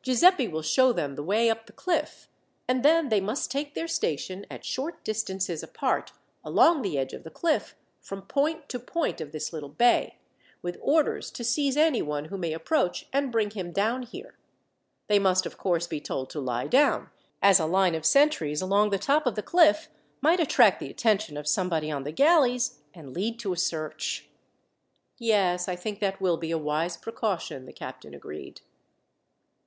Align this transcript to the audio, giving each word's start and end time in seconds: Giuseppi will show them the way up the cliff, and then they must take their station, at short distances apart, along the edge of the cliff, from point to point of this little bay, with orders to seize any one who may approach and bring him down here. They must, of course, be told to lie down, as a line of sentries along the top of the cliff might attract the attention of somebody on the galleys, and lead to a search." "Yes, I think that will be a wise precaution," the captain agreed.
Giuseppi 0.00 0.48
will 0.48 0.62
show 0.62 0.94
them 0.94 1.14
the 1.14 1.22
way 1.22 1.50
up 1.50 1.66
the 1.66 1.72
cliff, 1.74 2.26
and 2.66 2.82
then 2.82 3.10
they 3.10 3.20
must 3.20 3.50
take 3.50 3.74
their 3.74 3.86
station, 3.86 4.46
at 4.50 4.64
short 4.64 5.04
distances 5.04 5.62
apart, 5.62 6.10
along 6.42 6.80
the 6.80 6.96
edge 6.96 7.12
of 7.12 7.22
the 7.22 7.28
cliff, 7.28 7.76
from 8.00 8.22
point 8.22 8.66
to 8.70 8.78
point 8.78 9.20
of 9.20 9.30
this 9.30 9.52
little 9.52 9.68
bay, 9.68 10.16
with 10.62 10.78
orders 10.80 11.30
to 11.32 11.44
seize 11.44 11.76
any 11.76 12.00
one 12.00 12.24
who 12.24 12.38
may 12.38 12.54
approach 12.54 13.06
and 13.12 13.30
bring 13.30 13.50
him 13.50 13.72
down 13.72 14.04
here. 14.04 14.38
They 15.08 15.18
must, 15.18 15.44
of 15.44 15.58
course, 15.58 15.86
be 15.86 16.00
told 16.00 16.30
to 16.30 16.40
lie 16.40 16.66
down, 16.66 17.10
as 17.42 17.60
a 17.60 17.66
line 17.66 17.94
of 17.94 18.06
sentries 18.06 18.62
along 18.62 18.88
the 18.88 18.96
top 18.98 19.26
of 19.26 19.34
the 19.34 19.42
cliff 19.42 19.90
might 20.22 20.40
attract 20.40 20.80
the 20.80 20.88
attention 20.88 21.36
of 21.36 21.46
somebody 21.46 21.90
on 21.90 22.04
the 22.04 22.10
galleys, 22.10 22.78
and 22.94 23.12
lead 23.12 23.38
to 23.40 23.52
a 23.52 23.56
search." 23.58 24.30
"Yes, 25.18 25.68
I 25.68 25.76
think 25.76 26.00
that 26.00 26.22
will 26.22 26.38
be 26.38 26.52
a 26.52 26.56
wise 26.56 26.96
precaution," 26.96 27.66
the 27.66 27.72
captain 27.74 28.14
agreed. 28.14 28.62